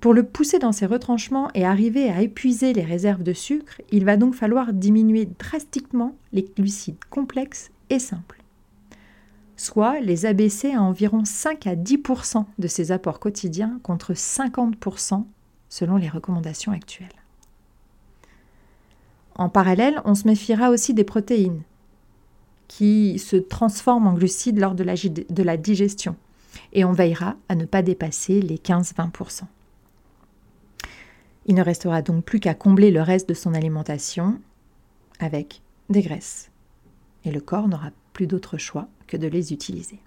Pour 0.03 0.13
le 0.13 0.23
pousser 0.23 0.59
dans 0.59 0.73
ses 0.73 0.85
retranchements 0.85 1.47
et 1.53 1.63
arriver 1.63 2.09
à 2.09 2.21
épuiser 2.21 2.73
les 2.73 2.83
réserves 2.83 3.23
de 3.23 3.31
sucre, 3.31 3.79
il 3.89 4.03
va 4.03 4.17
donc 4.17 4.35
falloir 4.35 4.73
diminuer 4.73 5.29
drastiquement 5.39 6.13
les 6.33 6.43
glucides 6.57 7.01
complexes 7.09 7.71
et 7.89 7.99
simples, 7.99 8.43
soit 9.55 10.01
les 10.01 10.25
abaisser 10.25 10.73
à 10.73 10.81
environ 10.81 11.23
5 11.23 11.67
à 11.67 11.75
10% 11.77 12.43
de 12.59 12.67
ses 12.67 12.91
apports 12.91 13.21
quotidiens 13.21 13.79
contre 13.81 14.11
50% 14.11 15.23
selon 15.69 15.95
les 15.95 16.09
recommandations 16.09 16.73
actuelles. 16.73 17.07
En 19.35 19.47
parallèle, 19.47 20.01
on 20.03 20.15
se 20.15 20.27
méfiera 20.27 20.69
aussi 20.69 20.93
des 20.93 21.05
protéines 21.05 21.61
qui 22.67 23.19
se 23.19 23.37
transforment 23.37 24.07
en 24.07 24.13
glucides 24.15 24.59
lors 24.59 24.75
de 24.75 24.83
la, 25.43 25.55
digestion. 25.55 26.17
Et 26.73 26.83
on 26.83 26.91
veillera 26.91 27.37
à 27.47 27.55
ne 27.55 27.63
pas 27.63 27.81
dépasser 27.81 28.41
les 28.41 28.57
15-20 28.57 29.11
il 31.45 31.55
ne 31.55 31.63
restera 31.63 32.01
donc 32.01 32.23
plus 32.23 32.39
qu'à 32.39 32.53
combler 32.53 32.91
le 32.91 33.01
reste 33.01 33.27
de 33.27 33.33
son 33.33 33.53
alimentation 33.53 34.39
avec 35.19 35.61
des 35.89 36.01
graisses. 36.01 36.51
Et 37.25 37.31
le 37.31 37.41
corps 37.41 37.67
n'aura 37.67 37.91
plus 38.13 38.27
d'autre 38.27 38.57
choix 38.57 38.87
que 39.07 39.17
de 39.17 39.27
les 39.27 39.53
utiliser. 39.53 39.99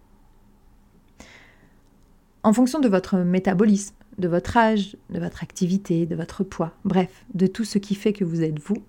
En 2.42 2.52
fonction 2.52 2.78
de 2.78 2.88
votre 2.88 3.18
métabolisme, 3.18 3.94
de 4.18 4.28
votre 4.28 4.56
âge, 4.56 4.96
de 5.10 5.18
votre 5.18 5.42
activité, 5.42 6.06
de 6.06 6.16
votre 6.16 6.44
poids, 6.44 6.72
bref, 6.84 7.24
de 7.34 7.46
tout 7.46 7.64
ce 7.64 7.78
qui 7.78 7.94
fait 7.94 8.12
que 8.12 8.24
vous 8.24 8.42
êtes 8.42 8.60
vous, 8.60 8.82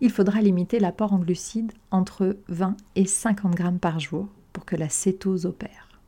il 0.00 0.10
faudra 0.10 0.40
limiter 0.42 0.78
l'apport 0.78 1.12
en 1.12 1.18
glucides 1.18 1.72
entre 1.90 2.36
20 2.48 2.76
et 2.96 3.06
50 3.06 3.54
grammes 3.54 3.78
par 3.78 3.98
jour 3.98 4.28
pour 4.52 4.64
que 4.64 4.76
la 4.76 4.88
cétose 4.88 5.46
opère. 5.46 6.00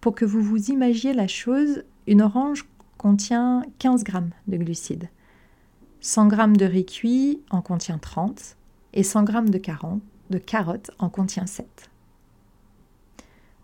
Pour 0.00 0.14
que 0.14 0.24
vous 0.24 0.42
vous 0.42 0.70
imaginiez 0.70 1.14
la 1.14 1.28
chose, 1.28 1.84
une 2.06 2.22
orange 2.22 2.64
contient 3.00 3.64
15 3.78 4.04
grammes 4.04 4.32
de 4.46 4.58
glucides. 4.58 5.08
100 6.02 6.26
grammes 6.26 6.56
de 6.58 6.66
riz 6.66 6.84
cuit 6.84 7.40
en 7.48 7.62
contient 7.62 7.96
30 7.96 8.58
et 8.92 9.02
100 9.02 9.22
grammes 9.22 9.48
de, 9.48 9.58
de 10.28 10.38
carottes 10.38 10.90
en 10.98 11.08
contient 11.08 11.46
7. 11.46 11.88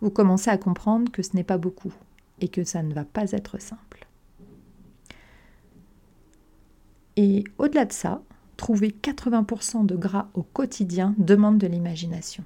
Vous 0.01 0.09
commencez 0.09 0.49
à 0.49 0.57
comprendre 0.57 1.11
que 1.11 1.21
ce 1.21 1.35
n'est 1.35 1.43
pas 1.43 1.59
beaucoup 1.59 1.93
et 2.41 2.47
que 2.47 2.63
ça 2.63 2.81
ne 2.81 2.95
va 2.95 3.05
pas 3.05 3.31
être 3.31 3.61
simple. 3.61 4.07
Et 7.15 7.43
au-delà 7.59 7.85
de 7.85 7.93
ça, 7.93 8.23
trouver 8.57 8.89
80% 8.89 9.85
de 9.85 9.95
gras 9.95 10.29
au 10.33 10.41
quotidien 10.41 11.13
demande 11.19 11.59
de 11.59 11.67
l'imagination. 11.67 12.43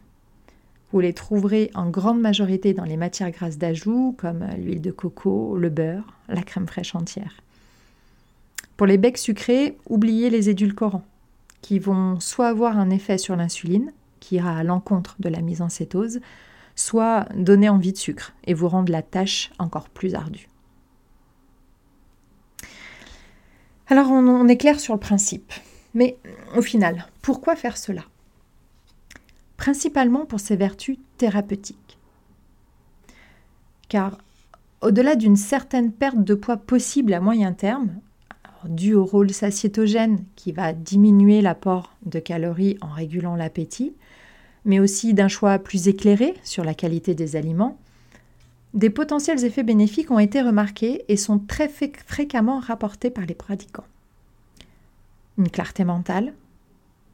Vous 0.91 0.99
les 0.99 1.13
trouverez 1.13 1.71
en 1.73 1.89
grande 1.89 2.19
majorité 2.19 2.73
dans 2.73 2.83
les 2.83 2.97
matières 2.97 3.31
grasses 3.31 3.57
d'ajout 3.57 4.15
comme 4.17 4.45
l'huile 4.57 4.81
de 4.81 4.91
coco, 4.91 5.57
le 5.57 5.69
beurre, 5.69 6.13
la 6.27 6.41
crème 6.41 6.67
fraîche 6.67 6.95
entière. 6.95 7.41
Pour 8.75 8.87
les 8.87 8.97
becs 8.97 9.17
sucrés, 9.17 9.77
oubliez 9.87 10.29
les 10.29 10.49
édulcorants 10.49 11.05
qui 11.61 11.79
vont 11.79 12.19
soit 12.19 12.47
avoir 12.47 12.77
un 12.77 12.89
effet 12.89 13.17
sur 13.17 13.35
l'insuline, 13.35 13.93
qui 14.19 14.35
ira 14.35 14.57
à 14.57 14.63
l'encontre 14.63 15.15
de 15.19 15.29
la 15.29 15.41
mise 15.41 15.61
en 15.61 15.69
cétose, 15.69 16.19
soit 16.75 17.27
donner 17.35 17.69
envie 17.69 17.91
de 17.91 17.97
sucre 17.97 18.33
et 18.45 18.53
vous 18.53 18.67
rendre 18.67 18.91
la 18.91 19.01
tâche 19.01 19.51
encore 19.59 19.89
plus 19.89 20.15
ardue. 20.15 20.47
Alors 23.87 24.09
on, 24.09 24.47
est 24.47 24.57
clair 24.57 24.79
sur 24.79 24.93
le 24.93 24.99
principe. 24.99 25.51
Mais 25.93 26.17
au 26.55 26.61
final, 26.61 27.07
pourquoi 27.21 27.55
faire 27.55 27.77
cela? 27.77 28.03
Principalement 29.61 30.25
pour 30.25 30.39
ses 30.39 30.55
vertus 30.55 30.97
thérapeutiques. 31.17 31.99
Car 33.89 34.17
au-delà 34.81 35.15
d'une 35.15 35.35
certaine 35.35 35.91
perte 35.91 36.23
de 36.23 36.33
poids 36.33 36.57
possible 36.57 37.13
à 37.13 37.19
moyen 37.19 37.53
terme, 37.53 37.91
dû 38.65 38.95
au 38.95 39.05
rôle 39.05 39.29
satiétogène 39.29 40.25
qui 40.35 40.51
va 40.51 40.73
diminuer 40.73 41.41
l'apport 41.41 41.95
de 42.07 42.17
calories 42.17 42.79
en 42.81 42.89
régulant 42.89 43.35
l'appétit, 43.35 43.93
mais 44.65 44.79
aussi 44.79 45.13
d'un 45.13 45.27
choix 45.27 45.59
plus 45.59 45.87
éclairé 45.87 46.33
sur 46.43 46.63
la 46.63 46.73
qualité 46.73 47.13
des 47.13 47.35
aliments, 47.35 47.77
des 48.73 48.89
potentiels 48.89 49.45
effets 49.45 49.61
bénéfiques 49.61 50.09
ont 50.09 50.17
été 50.17 50.41
remarqués 50.41 51.05
et 51.07 51.17
sont 51.17 51.37
très 51.37 51.69
fréquemment 51.69 52.57
rapportés 52.57 53.11
par 53.11 53.27
les 53.27 53.35
pratiquants. 53.35 53.85
Une 55.37 55.51
clarté 55.51 55.83
mentale, 55.83 56.33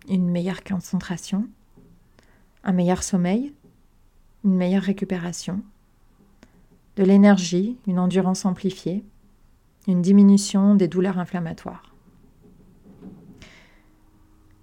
une 0.08 0.30
meilleure 0.30 0.64
concentration, 0.64 1.46
un 2.68 2.74
meilleur 2.74 3.02
sommeil, 3.02 3.54
une 4.44 4.56
meilleure 4.56 4.84
récupération, 4.84 5.64
de 6.98 7.04
l'énergie, 7.04 7.78
une 7.88 7.98
endurance 7.98 8.46
amplifiée, 8.46 9.04
une 9.88 10.02
diminution 10.02 10.76
des 10.76 10.90
douleurs 10.90 11.18
inflammatoires. 11.18 11.96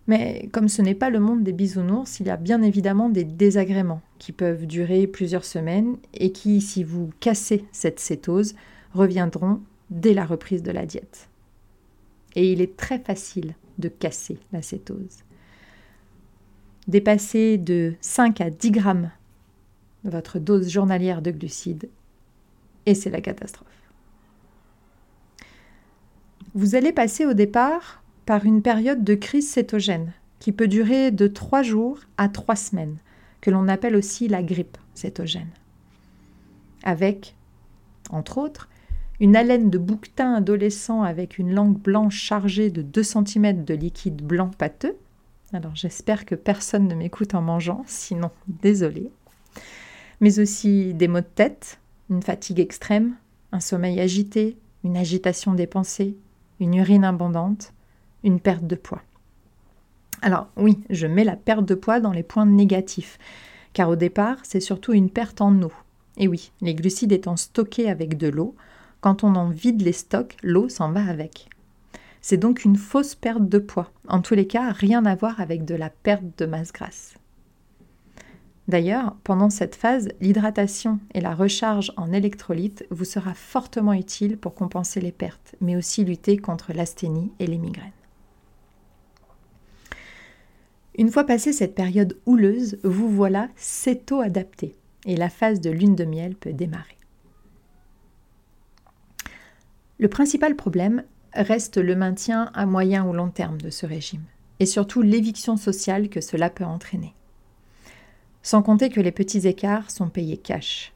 Mais 0.06 0.50
comme 0.52 0.68
ce 0.68 0.82
n'est 0.82 0.94
pas 0.94 1.08
le 1.08 1.18
monde 1.18 1.42
des 1.42 1.54
bisounours, 1.54 2.20
il 2.20 2.26
y 2.26 2.30
a 2.30 2.36
bien 2.36 2.60
évidemment 2.60 3.08
des 3.08 3.24
désagréments 3.24 4.02
qui 4.18 4.32
peuvent 4.32 4.66
durer 4.66 5.06
plusieurs 5.06 5.46
semaines 5.46 5.96
et 6.12 6.30
qui, 6.30 6.60
si 6.60 6.84
vous 6.84 7.08
cassez 7.20 7.64
cette 7.72 8.00
cétose, 8.00 8.54
reviendront 8.92 9.62
dès 9.88 10.12
la 10.12 10.26
reprise 10.26 10.62
de 10.62 10.72
la 10.72 10.84
diète. 10.84 11.30
Et 12.36 12.52
il 12.52 12.60
est 12.60 12.76
très 12.76 12.98
facile 12.98 13.54
de 13.78 13.88
casser 13.88 14.38
la 14.52 14.60
cétose. 14.60 15.23
Dépasser 16.86 17.58
de 17.58 17.94
5 18.00 18.40
à 18.40 18.50
10 18.50 18.70
grammes 18.70 19.10
votre 20.04 20.38
dose 20.38 20.68
journalière 20.68 21.22
de 21.22 21.30
glucides 21.30 21.88
et 22.86 22.94
c'est 22.94 23.10
la 23.10 23.20
catastrophe. 23.20 23.68
Vous 26.54 26.74
allez 26.74 26.92
passer 26.92 27.26
au 27.26 27.32
départ 27.32 28.02
par 28.26 28.44
une 28.44 28.62
période 28.62 29.02
de 29.02 29.14
crise 29.14 29.50
cétogène 29.50 30.12
qui 30.38 30.52
peut 30.52 30.68
durer 30.68 31.10
de 31.10 31.26
3 31.26 31.62
jours 31.62 32.00
à 32.18 32.28
3 32.28 32.54
semaines, 32.54 32.98
que 33.40 33.50
l'on 33.50 33.66
appelle 33.66 33.96
aussi 33.96 34.28
la 34.28 34.42
grippe 34.42 34.76
cétogène. 34.94 35.50
Avec, 36.82 37.34
entre 38.10 38.38
autres, 38.38 38.68
une 39.20 39.36
haleine 39.36 39.70
de 39.70 39.78
bouquetin 39.78 40.34
adolescent 40.34 41.02
avec 41.02 41.38
une 41.38 41.54
langue 41.54 41.78
blanche 41.78 42.16
chargée 42.16 42.70
de 42.70 42.82
2 42.82 43.02
cm 43.02 43.64
de 43.64 43.74
liquide 43.74 44.22
blanc 44.22 44.50
pâteux. 44.50 44.96
Alors 45.54 45.76
j'espère 45.76 46.26
que 46.26 46.34
personne 46.34 46.88
ne 46.88 46.96
m'écoute 46.96 47.36
en 47.36 47.40
mangeant, 47.40 47.84
sinon 47.86 48.32
désolé. 48.48 49.12
Mais 50.20 50.40
aussi 50.40 50.94
des 50.94 51.06
maux 51.06 51.20
de 51.20 51.26
tête, 51.32 51.78
une 52.10 52.24
fatigue 52.24 52.58
extrême, 52.58 53.14
un 53.52 53.60
sommeil 53.60 54.00
agité, 54.00 54.56
une 54.82 54.96
agitation 54.96 55.54
des 55.54 55.68
pensées, 55.68 56.16
une 56.58 56.74
urine 56.74 57.04
abondante, 57.04 57.72
une 58.24 58.40
perte 58.40 58.66
de 58.66 58.74
poids. 58.74 59.02
Alors 60.22 60.48
oui, 60.56 60.80
je 60.90 61.06
mets 61.06 61.22
la 61.22 61.36
perte 61.36 61.64
de 61.64 61.76
poids 61.76 62.00
dans 62.00 62.12
les 62.12 62.24
points 62.24 62.46
négatifs, 62.46 63.16
car 63.74 63.88
au 63.88 63.96
départ, 63.96 64.38
c'est 64.42 64.58
surtout 64.58 64.92
une 64.92 65.08
perte 65.08 65.40
en 65.40 65.62
eau. 65.62 65.72
Et 66.16 66.26
oui, 66.26 66.50
les 66.62 66.74
glucides 66.74 67.12
étant 67.12 67.36
stockés 67.36 67.88
avec 67.88 68.18
de 68.18 68.26
l'eau, 68.26 68.56
quand 69.00 69.22
on 69.22 69.36
en 69.36 69.50
vide 69.50 69.82
les 69.82 69.92
stocks, 69.92 70.36
l'eau 70.42 70.68
s'en 70.68 70.90
va 70.90 71.06
avec. 71.06 71.48
C'est 72.26 72.38
donc 72.38 72.64
une 72.64 72.76
fausse 72.76 73.14
perte 73.14 73.50
de 73.50 73.58
poids. 73.58 73.92
En 74.08 74.22
tous 74.22 74.32
les 74.32 74.46
cas, 74.46 74.72
rien 74.72 75.04
à 75.04 75.14
voir 75.14 75.42
avec 75.42 75.66
de 75.66 75.74
la 75.74 75.90
perte 75.90 76.24
de 76.38 76.46
masse 76.46 76.72
grasse. 76.72 77.16
D'ailleurs, 78.66 79.14
pendant 79.24 79.50
cette 79.50 79.74
phase, 79.74 80.08
l'hydratation 80.22 81.00
et 81.12 81.20
la 81.20 81.34
recharge 81.34 81.92
en 81.98 82.14
électrolytes 82.14 82.86
vous 82.90 83.04
sera 83.04 83.34
fortement 83.34 83.92
utile 83.92 84.38
pour 84.38 84.54
compenser 84.54 85.02
les 85.02 85.12
pertes, 85.12 85.54
mais 85.60 85.76
aussi 85.76 86.02
lutter 86.02 86.38
contre 86.38 86.72
l'asthénie 86.72 87.30
et 87.40 87.46
les 87.46 87.58
migraines. 87.58 87.92
Une 90.96 91.10
fois 91.10 91.24
passée 91.24 91.52
cette 91.52 91.74
période 91.74 92.18
houleuse, 92.24 92.78
vous 92.84 93.10
voilà 93.10 93.50
céto-adapté 93.54 94.76
et 95.04 95.16
la 95.16 95.28
phase 95.28 95.60
de 95.60 95.68
lune 95.68 95.94
de 95.94 96.06
miel 96.06 96.36
peut 96.36 96.54
démarrer. 96.54 96.96
Le 99.98 100.08
principal 100.08 100.56
problème 100.56 101.04
reste 101.34 101.78
le 101.78 101.96
maintien 101.96 102.50
à 102.54 102.66
moyen 102.66 103.04
ou 103.06 103.12
long 103.12 103.30
terme 103.30 103.60
de 103.60 103.70
ce 103.70 103.86
régime 103.86 104.24
et 104.60 104.66
surtout 104.66 105.02
l'éviction 105.02 105.56
sociale 105.56 106.08
que 106.08 106.20
cela 106.20 106.50
peut 106.50 106.64
entraîner. 106.64 107.14
Sans 108.42 108.62
compter 108.62 108.90
que 108.90 109.00
les 109.00 109.12
petits 109.12 109.46
écarts 109.46 109.90
sont 109.90 110.08
payés 110.08 110.36
cash. 110.36 110.92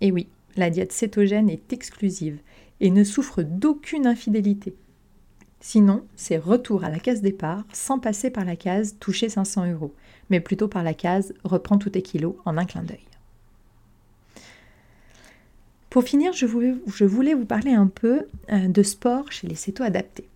Et 0.00 0.12
oui, 0.12 0.28
la 0.56 0.70
diète 0.70 0.92
cétogène 0.92 1.50
est 1.50 1.72
exclusive 1.72 2.38
et 2.80 2.90
ne 2.90 3.04
souffre 3.04 3.42
d'aucune 3.42 4.06
infidélité. 4.06 4.74
Sinon, 5.60 6.04
c'est 6.16 6.38
retour 6.38 6.84
à 6.84 6.88
la 6.88 6.98
case 6.98 7.20
départ 7.20 7.64
sans 7.72 7.98
passer 7.98 8.30
par 8.30 8.44
la 8.44 8.56
case 8.56 8.96
toucher 8.98 9.28
500 9.28 9.72
euros, 9.72 9.94
mais 10.30 10.40
plutôt 10.40 10.68
par 10.68 10.82
la 10.82 10.94
case 10.94 11.34
reprends 11.44 11.78
tous 11.78 11.90
tes 11.90 12.02
kilos 12.02 12.36
en 12.46 12.56
un 12.56 12.64
clin 12.64 12.82
d'œil. 12.82 13.09
Pour 15.90 16.04
finir, 16.04 16.32
je 16.32 16.46
voulais, 16.46 17.34
vous 17.34 17.44
parler 17.44 17.72
un 17.72 17.88
peu 17.88 18.26
euh, 18.52 18.68
de 18.68 18.82
sport 18.84 19.32
chez 19.32 19.48
les 19.48 19.56
céto-adaptés. 19.56 20.28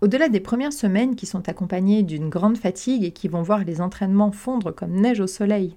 Au-delà 0.00 0.28
des 0.28 0.40
premières 0.40 0.72
semaines 0.72 1.14
qui 1.14 1.26
sont 1.26 1.48
accompagnées 1.48 2.02
d'une 2.02 2.28
grande 2.28 2.58
fatigue 2.58 3.04
et 3.04 3.12
qui 3.12 3.28
vont 3.28 3.42
voir 3.42 3.64
les 3.64 3.80
entraînements 3.80 4.32
fondre 4.32 4.74
comme 4.74 5.00
neige 5.00 5.20
au 5.20 5.28
soleil, 5.28 5.76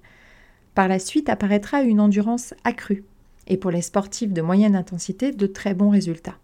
par 0.74 0.88
la 0.88 0.98
suite 0.98 1.28
apparaîtra 1.28 1.82
une 1.82 2.00
endurance 2.00 2.52
accrue 2.64 3.04
et 3.46 3.56
pour 3.56 3.70
les 3.70 3.82
sportifs 3.82 4.32
de 4.32 4.42
moyenne 4.42 4.74
intensité 4.74 5.30
de 5.30 5.46
très 5.46 5.72
bons 5.72 5.90
résultats. 5.90 6.38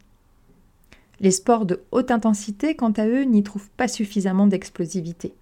Les 1.19 1.33
sports 1.33 1.67
de 1.67 1.83
haute 1.91 2.13
intensité, 2.13 2.77
quant 2.77 2.93
à 2.93 3.07
eux, 3.07 3.23
n'y 3.23 3.43
trouvent 3.43 3.71
pas 3.77 3.89
suffisamment 3.89 4.47
d'explosivité. 4.47 5.35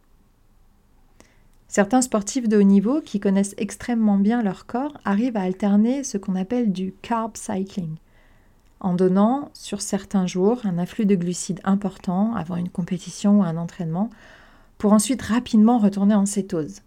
Certains 1.75 2.03
sportifs 2.03 2.49
de 2.49 2.57
haut 2.57 2.63
niveau 2.63 3.01
qui 3.01 3.19
connaissent 3.19 3.57
extrêmement 3.59 4.17
bien 4.17 4.45
leur 4.45 4.65
corps 4.65 4.97
arrivent 5.05 5.37
à 5.37 5.43
alterner 5.43 6.05
ce 6.05 6.19
qu'on 6.19 6.37
appelle 6.37 6.71
du 6.71 6.95
carb 7.03 7.37
cycling, 7.37 7.97
en 8.79 8.95
donnant 8.95 9.51
sur 9.55 9.81
certains 9.81 10.29
jours 10.29 10.61
un 10.63 10.79
afflux 10.79 11.05
de 11.05 11.17
glucides 11.17 11.59
important 11.65 12.33
avant 12.37 12.55
une 12.55 12.69
compétition 12.69 13.41
ou 13.41 13.43
un 13.43 13.57
entraînement, 13.57 14.09
pour 14.79 14.93
ensuite 14.93 15.23
rapidement 15.23 15.79
retourner 15.79 16.15
en 16.15 16.27
cétose. 16.27 16.83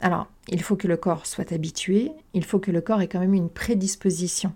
Alors, 0.00 0.28
il 0.48 0.60
faut 0.60 0.76
que 0.76 0.86
le 0.86 0.98
corps 0.98 1.24
soit 1.24 1.50
habitué, 1.50 2.12
il 2.34 2.44
faut 2.44 2.58
que 2.58 2.70
le 2.70 2.82
corps 2.82 3.00
ait 3.00 3.08
quand 3.08 3.20
même 3.20 3.32
une 3.32 3.48
prédisposition 3.48 4.52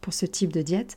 pour 0.00 0.14
ce 0.14 0.26
type 0.26 0.52
de 0.52 0.62
diète, 0.62 0.96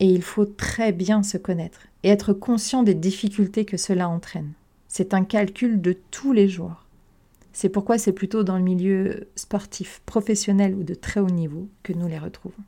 et 0.00 0.06
il 0.06 0.22
faut 0.22 0.44
très 0.44 0.90
bien 0.90 1.22
se 1.22 1.36
connaître 1.36 1.86
et 2.02 2.08
être 2.08 2.32
conscient 2.32 2.82
des 2.82 2.94
difficultés 2.94 3.64
que 3.64 3.76
cela 3.76 4.08
entraîne. 4.08 4.54
C'est 4.96 5.12
un 5.12 5.24
calcul 5.24 5.80
de 5.80 5.92
tous 6.12 6.32
les 6.32 6.46
jours. 6.46 6.84
C'est 7.52 7.68
pourquoi 7.68 7.98
c'est 7.98 8.12
plutôt 8.12 8.44
dans 8.44 8.56
le 8.56 8.62
milieu 8.62 9.26
sportif, 9.34 10.00
professionnel 10.06 10.72
ou 10.72 10.84
de 10.84 10.94
très 10.94 11.18
haut 11.18 11.30
niveau 11.30 11.68
que 11.82 11.92
nous 11.92 12.06
les 12.06 12.20
retrouvons. 12.20 12.62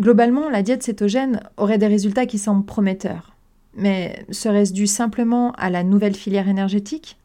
Globalement, 0.00 0.50
la 0.50 0.64
diète 0.64 0.82
cétogène 0.82 1.48
aurait 1.56 1.78
des 1.78 1.86
résultats 1.86 2.26
qui 2.26 2.38
semblent 2.38 2.64
prometteurs. 2.64 3.36
Mais 3.76 4.26
serait-ce 4.32 4.72
dû 4.72 4.88
simplement 4.88 5.52
à 5.52 5.70
la 5.70 5.84
nouvelle 5.84 6.16
filière 6.16 6.48
énergétique? 6.48 7.16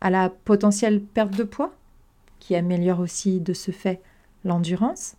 À 0.00 0.08
la 0.08 0.30
potentielle 0.30 1.02
perte 1.02 1.36
de 1.36 1.44
poids 1.44 1.74
Qui 2.40 2.56
améliore 2.56 3.00
aussi 3.00 3.38
de 3.38 3.52
ce 3.52 3.70
fait 3.70 4.00
l'endurance? 4.46 5.16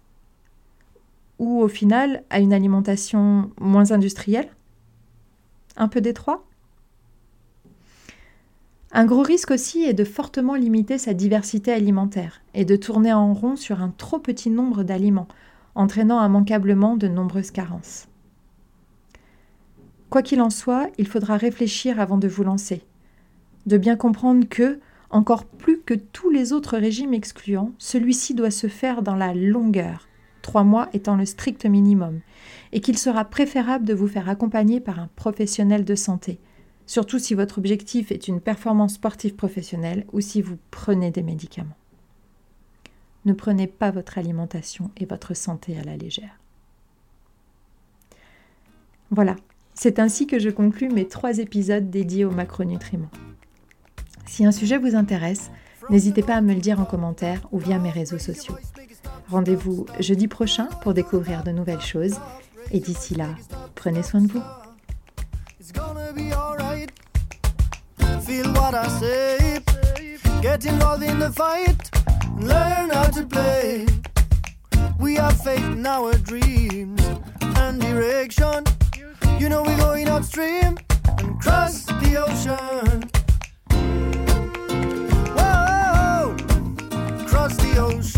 Ou 1.38 1.62
au 1.62 1.68
final 1.68 2.24
à 2.32 2.40
une 2.40 2.52
alimentation 2.52 3.52
moins 3.60 3.92
industrielle? 3.92 4.50
Un 5.76 5.88
peu 5.88 6.02
détroit 6.02 6.47
un 8.92 9.06
gros 9.06 9.22
risque 9.22 9.52
aussi 9.52 9.84
est 9.84 9.94
de 9.94 10.06
fortement 10.06 10.56
limiter 10.56 10.98
sa 10.98 11.14
diversité 11.14 11.74
alimentaire 11.74 12.42
et 12.54 12.64
de 12.64 12.76
tourner 12.76 13.12
en 13.12 13.34
rond 13.34 13.56
sur 13.56 13.82
un 13.82 13.90
trop 13.90 14.20
petit 14.20 14.50
nombre 14.50 14.84
d'aliments, 14.84 15.28
entraînant 15.76 16.24
immanquablement 16.26 16.96
de 16.96 17.08
nombreuses 17.08 17.52
carences. 17.52 18.08
Quoi 20.10 20.22
qu'il 20.22 20.42
en 20.42 20.50
soit, 20.50 20.90
il 20.98 21.06
faudra 21.06 21.36
réfléchir 21.36 22.00
avant 22.00 22.18
de 22.18 22.30
vous 22.30 22.44
lancer, 22.44 22.82
de 23.66 23.78
bien 23.78 23.98
comprendre 23.98 24.48
que, 24.48 24.80
encore 25.10 25.44
plus 25.44 25.82
que 25.82 25.94
tous 25.94 26.30
les 26.30 26.54
autres 26.54 26.78
régimes 26.78 27.14
excluants, 27.14 27.74
celui-ci 27.78 28.34
doit 28.34 28.52
se 28.52 28.68
faire 28.68 29.02
dans 29.02 29.16
la 29.16 29.34
longueur, 29.34 30.08
trois 30.42 30.64
mois 30.64 30.88
étant 30.94 31.18
le 31.18 31.26
strict 31.26 31.66
minimum, 31.66 32.22
et 32.72 32.80
qu'il 32.80 32.98
sera 32.98 33.26
préférable 33.26 33.84
de 33.84 33.94
vous 33.94 34.08
faire 34.08 34.30
accompagner 34.30 34.80
par 34.80 35.00
un 35.00 35.10
professionnel 35.18 35.84
de 35.84 35.96
santé, 35.96 36.40
surtout 36.88 37.20
si 37.20 37.36
votre 37.36 37.60
objectif 37.60 38.12
est 38.12 38.28
une 38.28 38.42
performance 38.42 38.96
sportive 38.96 39.36
professionnelle 39.36 40.06
ou 40.14 40.22
si 40.22 40.42
vous 40.42 40.58
prenez 40.72 41.12
des 41.12 41.22
médicaments. 41.22 41.78
Ne 43.26 43.34
prenez 43.34 43.68
pas 43.68 43.92
votre 43.92 44.18
alimentation 44.18 44.90
et 44.98 45.06
votre 45.06 45.36
santé 45.36 45.78
à 45.78 45.84
la 45.84 45.98
légère. 45.98 46.40
Voilà, 49.12 49.36
C'est 49.80 50.00
ainsi 50.00 50.26
que 50.26 50.40
je 50.40 50.50
conclus 50.50 50.90
mes 50.90 51.08
trois 51.08 51.38
épisodes 51.38 51.92
dédiés 51.92 52.26
aux 52.26 52.32
macronutriments. 52.32 53.12
Si 54.26 54.44
un 54.44 54.52
sujet 54.52 54.80
vous 54.80 54.96
intéresse, 54.96 55.52
n'hésitez 55.92 56.24
pas 56.24 56.34
à 56.34 56.42
me 56.42 56.56
le 56.56 56.60
dire 56.60 56.80
en 56.80 56.86
commentaire 56.86 57.48
ou 57.52 57.60
via 57.60 57.78
mes 57.78 57.92
réseaux 57.92 58.18
sociaux. 58.18 58.56
Rendez-vous 59.30 59.86
jeudi 60.00 60.28
prochain 60.28 60.66
pour 60.82 60.96
découvrir 60.96 61.44
de 61.44 61.52
nouvelles 61.52 61.82
choses 61.82 62.18
et 62.72 62.80
d'ici 62.80 63.14
là, 63.14 63.36
prenez 63.76 64.02
soin 64.02 64.22
de 64.22 64.32
vous. 64.32 64.42
feel 68.38 68.54
what 68.54 68.76
I 68.76 68.88
say. 69.00 69.60
Get 70.42 70.66
involved 70.66 71.04
in 71.04 71.20
the 71.20 71.32
fight, 71.32 71.90
learn 72.38 72.90
how 72.90 73.10
to 73.18 73.26
play. 73.26 73.86
We 75.00 75.16
have 75.16 75.42
faith 75.42 75.64
in 75.78 75.86
our 75.86 76.14
dreams 76.14 77.02
and 77.62 77.82
direction. 77.82 78.64
You 79.40 79.50
know 79.50 79.64
we're 79.64 79.78
going 79.78 80.08
upstream 80.10 80.78
and 81.20 81.40
cross 81.40 81.86
the 81.86 82.12
ocean. 82.26 83.10
Whoa, 85.38 86.36
cross 87.28 87.56
the 87.58 87.78
ocean. 87.80 88.17